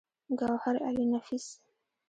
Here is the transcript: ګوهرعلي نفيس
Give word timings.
ګوهرعلي 0.39 1.05
نفيس 1.13 1.45